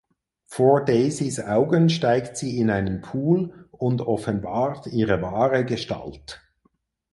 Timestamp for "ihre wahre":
4.87-5.63